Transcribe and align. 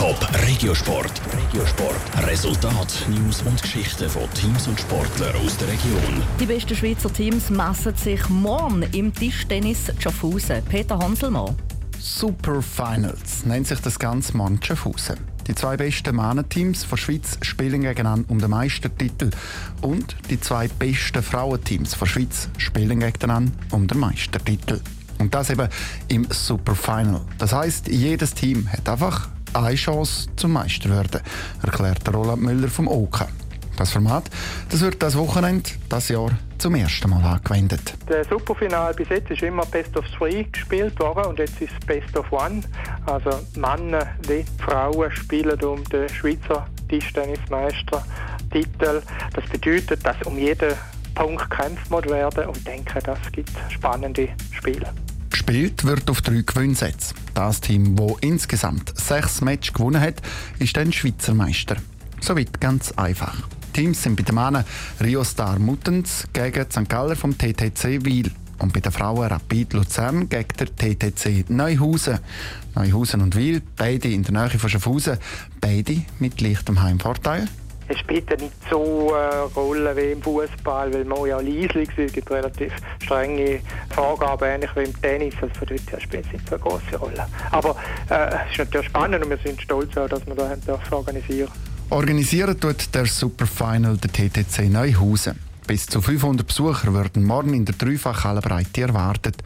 Top 0.00 0.16
Regiosport. 0.46 1.12
Regiosport. 1.36 2.26
Resultat, 2.26 3.06
News 3.10 3.42
und 3.42 3.60
Geschichten 3.60 4.08
von 4.08 4.22
Teams 4.32 4.66
und 4.66 4.80
Sportlern 4.80 5.36
aus 5.44 5.58
der 5.58 5.68
Region. 5.68 6.22
Die 6.40 6.46
besten 6.46 6.74
Schweizer 6.74 7.12
Teams 7.12 7.50
messen 7.50 7.94
sich 7.96 8.26
morgen 8.30 8.82
im 8.94 9.12
Tischtennis 9.12 9.92
Schaffhausen. 9.98 10.64
Peter 10.64 10.98
Hanselmann. 10.98 11.54
Super 11.98 12.62
Finals 12.62 13.44
nennt 13.44 13.66
sich 13.66 13.78
das 13.80 13.98
ganze 13.98 14.34
Mann 14.38 14.58
Schaffhausen. 14.62 15.18
Die 15.46 15.54
zwei 15.54 15.76
besten 15.76 16.16
Männerteams 16.16 16.88
der 16.88 16.96
Schweiz 16.96 17.36
spielen 17.42 17.82
gegeneinander 17.82 18.30
um 18.30 18.38
den 18.38 18.48
Meistertitel. 18.48 19.28
Und 19.82 20.16
die 20.30 20.40
zwei 20.40 20.68
besten 20.68 21.22
Frauenteams 21.22 21.98
der 21.98 22.06
Schweiz 22.06 22.48
spielen 22.56 23.00
gegeneinander 23.00 23.52
um 23.70 23.86
den 23.86 23.98
Meistertitel. 23.98 24.80
Und 25.18 25.34
das 25.34 25.50
eben 25.50 25.68
im 26.08 26.26
Super 26.30 26.74
Final. 26.74 27.20
Das 27.36 27.52
heißt, 27.52 27.88
jedes 27.88 28.32
Team 28.32 28.66
hat 28.72 28.88
einfach 28.88 29.28
eine 29.54 29.74
Chance 29.74 30.28
zum 30.36 30.52
Meister 30.52 30.90
werden, 30.90 31.22
erklärt 31.62 32.12
Roland 32.12 32.42
Müller 32.42 32.68
vom 32.68 32.88
OK. 32.88 33.26
Das 33.76 33.92
Format 33.92 34.24
das 34.68 34.82
wird 34.82 35.02
das 35.02 35.16
Wochenende, 35.16 35.70
das 35.88 36.10
Jahr, 36.10 36.30
zum 36.58 36.74
ersten 36.74 37.08
Mal 37.08 37.24
angewendet. 37.24 37.94
Der 38.08 38.24
Superfinal 38.24 38.92
bis 38.92 39.08
jetzt 39.08 39.30
ist 39.30 39.42
immer 39.42 39.64
Best 39.66 39.96
of 39.96 40.04
Three 40.16 40.44
gespielt 40.44 40.98
worden 41.00 41.24
und 41.24 41.38
jetzt 41.38 41.58
ist 41.60 41.72
Best 41.86 42.14
of 42.16 42.30
One. 42.30 42.60
Also 43.06 43.30
Männer 43.56 44.06
wie 44.28 44.44
Frauen 44.62 45.10
spielen 45.12 45.58
um 45.62 45.82
den 45.84 46.08
Schweizer 46.10 46.66
Tischtennismeister-Titel. 46.88 49.02
Das 49.32 49.44
bedeutet, 49.50 50.04
dass 50.04 50.20
um 50.24 50.36
jeden 50.38 50.74
Punkt 51.14 51.50
kämpft 51.50 51.90
werden 51.90 52.46
und 52.46 52.66
denke, 52.66 53.00
das 53.02 53.18
gibt 53.32 53.52
spannende 53.70 54.28
Spiele. 54.52 54.92
Gespielt 55.50 55.84
wird 55.84 56.08
auf 56.08 56.22
drei 56.22 56.42
Gewinnsätze. 56.46 57.12
Das 57.34 57.60
Team, 57.60 57.96
das 57.96 58.12
insgesamt 58.20 58.96
sechs 58.96 59.40
Matches 59.40 59.72
gewonnen 59.72 60.00
hat, 60.00 60.22
ist 60.60 60.76
dann 60.76 60.92
Schweizer 60.92 61.34
Meister. 61.34 61.74
Soweit 62.20 62.60
ganz 62.60 62.92
einfach. 62.92 63.36
Die 63.66 63.80
Teams 63.80 64.00
sind 64.00 64.14
bei 64.14 64.22
den 64.22 64.36
Männern 64.36 64.64
Rio 65.00 65.24
Star 65.24 65.58
Muttens 65.58 66.28
gegen 66.32 66.70
St. 66.70 66.88
Galler 66.88 67.16
vom 67.16 67.36
TTC 67.36 68.04
Wiel 68.04 68.30
und 68.60 68.72
bei 68.72 68.78
den 68.78 68.92
Frauen 68.92 69.26
Rapid 69.26 69.72
Luzern 69.72 70.28
gegen 70.28 70.56
der 70.56 70.68
TTC 70.76 71.50
Neuhausen. 71.50 72.20
Neuhausen 72.76 73.20
und 73.20 73.34
Wiel, 73.34 73.60
beide 73.74 74.06
in 74.06 74.22
der 74.22 74.32
Nähe 74.32 74.56
von 74.56 74.70
Schaffhausen, 74.70 75.18
beide 75.60 76.02
mit 76.20 76.40
leichtem 76.40 76.80
Heimvorteil 76.80 77.48
es 77.90 77.98
spielt 77.98 78.30
ja 78.30 78.36
nicht 78.36 78.52
so 78.70 79.12
eine 79.12 79.42
Rolle 79.56 79.96
wie 79.96 80.12
im 80.12 80.22
Fußball, 80.22 80.94
weil 80.94 81.04
man 81.04 81.26
ja 81.26 81.40
leislich 81.40 81.88
ist. 81.90 81.98
Es 81.98 82.12
gibt 82.12 82.30
relativ 82.30 82.72
strenge 83.02 83.60
Vorgaben, 83.90 84.48
ähnlich 84.48 84.70
wie 84.76 84.84
im 84.84 85.02
Tennis. 85.02 85.34
Also 85.40 85.54
von 85.54 85.68
dort 85.68 85.92
her 85.92 86.00
spielt 86.00 86.26
es 86.26 86.32
nicht 86.32 86.48
so 86.48 86.54
eine 86.54 86.62
große 86.62 86.96
Rolle. 86.96 87.26
Aber 87.50 87.76
äh, 88.08 88.28
es 88.46 88.52
ist 88.52 88.58
natürlich 88.58 88.86
spannend 88.86 89.24
und 89.24 89.30
wir 89.30 89.38
sind 89.38 89.60
stolz, 89.60 89.92
dass 89.92 90.26
wir 90.26 90.34
da 90.34 90.78
organisieren 90.92 91.50
Organisieren 91.90 92.58
tut 92.60 92.94
der 92.94 93.06
Superfinal 93.06 93.96
der 93.96 94.12
TTC 94.12 94.70
Neuhausen. 94.70 95.49
Bis 95.70 95.86
zu 95.86 96.02
500 96.02 96.44
Besucher 96.44 96.92
werden 96.94 97.24
morgen 97.24 97.54
in 97.54 97.64
der 97.64 97.76
Dreifachhalle 97.76 98.40
Breite 98.40 98.80
erwartet. 98.80 99.36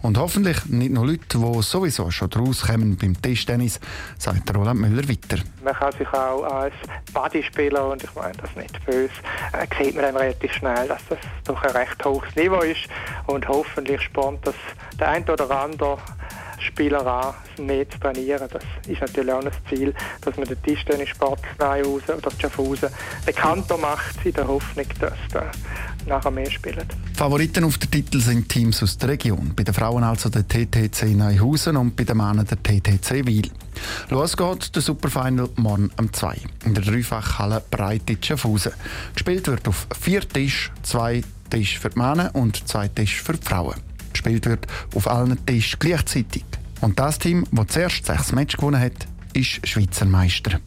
Und 0.00 0.16
hoffentlich 0.16 0.64
nicht 0.66 0.92
nur 0.92 1.04
Leute, 1.04 1.38
die 1.38 1.62
sowieso 1.62 2.08
schon 2.12 2.30
draus 2.30 2.62
kommen 2.62 2.96
beim 2.96 3.20
Tischtennis, 3.20 3.80
sagt 4.16 4.54
Roland 4.54 4.80
Müller 4.80 5.08
weiter. 5.08 5.42
Man 5.64 5.74
kann 5.74 5.90
sich 5.90 6.06
auch 6.12 6.44
als 6.44 6.74
Bodyspieler, 7.12 7.88
und 7.88 8.04
ich 8.04 8.14
meine 8.14 8.32
das 8.34 8.54
nicht 8.54 8.86
böse, 8.86 9.10
äh, 9.54 9.66
sieht 9.76 9.96
man 9.96 10.04
dann 10.04 10.16
relativ 10.18 10.52
schnell, 10.52 10.86
dass 10.86 11.04
das 11.08 11.18
doch 11.46 11.60
ein 11.64 11.70
recht 11.72 12.04
hohes 12.04 12.32
Niveau 12.36 12.60
ist. 12.60 12.86
Und 13.26 13.48
hoffentlich 13.48 14.02
spornt 14.02 14.46
das 14.46 14.54
der 15.00 15.08
ein 15.08 15.28
oder 15.28 15.50
andere 15.50 15.98
Spieler 16.62 17.06
an, 17.06 17.34
mehr 17.64 17.88
zu 17.88 17.98
trainieren. 17.98 18.48
Das 18.50 18.62
ist 18.86 19.00
natürlich 19.00 19.32
auch 19.32 19.44
ein 19.44 19.50
Ziel, 19.68 19.94
dass 20.20 20.36
man 20.36 20.46
den 20.46 20.62
Tischtennissport 20.62 21.40
Neuhausen 21.58 22.14
oder 22.16 22.30
Schaffhausen 22.38 22.88
bekannter 23.24 23.76
macht, 23.76 24.24
in 24.24 24.32
der 24.32 24.46
Hoffnung, 24.46 24.86
dass 25.00 25.18
da 25.32 25.50
nachher 26.06 26.30
mehr 26.30 26.50
spielen. 26.50 26.86
Favoriten 27.14 27.64
auf 27.64 27.78
den 27.78 27.90
Titel 27.90 28.20
sind 28.20 28.48
Teams 28.48 28.82
aus 28.82 28.98
der 28.98 29.10
Region. 29.10 29.52
Bei 29.54 29.62
den 29.62 29.74
Frauen 29.74 30.02
also 30.02 30.28
der 30.28 30.46
TTC 30.46 31.14
Neuhausen 31.14 31.76
und 31.76 31.94
bei 31.96 32.04
den 32.04 32.16
Männern 32.16 32.46
der 32.46 32.62
TTC 32.62 33.26
Wiel. 33.26 33.50
Los 34.10 34.36
geht 34.36 34.74
der 34.74 34.82
Superfinal 34.82 35.48
morgen 35.56 35.90
um 35.98 36.12
2 36.12 36.36
in 36.64 36.74
der 36.74 36.84
Dreifachhalle 36.84 37.62
Breite 37.70 38.16
Schaffhausen. 38.20 38.72
Gespielt 39.14 39.46
wird 39.48 39.68
auf 39.68 39.86
vier 39.98 40.20
Tisch, 40.28 40.70
zwei 40.82 41.22
Tische 41.50 41.80
für 41.80 41.90
die 41.90 41.98
Männer 41.98 42.30
und 42.34 42.66
zwei 42.68 42.88
Tische 42.88 43.22
für 43.22 43.34
die 43.34 43.46
Frauen. 43.46 43.91
Gespielt 44.22 44.46
wird 44.46 44.66
auf 44.94 45.08
allen 45.08 45.44
Tischen 45.46 45.78
gleichzeitig. 45.80 46.44
Und 46.80 46.98
das 46.98 47.18
Team, 47.18 47.44
das 47.50 47.66
zuerst 47.68 48.06
sechs 48.06 48.32
Matches 48.32 48.56
gewonnen 48.56 48.80
hat, 48.80 49.06
ist 49.32 49.66
Schweizer 49.66 50.04
Meister. 50.04 50.60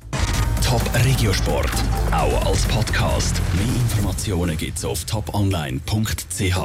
Top 0.62 0.82
Regiosport, 1.06 1.72
auch 2.12 2.46
als 2.46 2.66
Podcast. 2.66 3.40
Mehr 3.54 3.76
Informationen 3.76 4.58
gibt 4.58 4.78
es 4.78 4.84
auf 4.84 5.06
toponline.ch. 5.06 6.58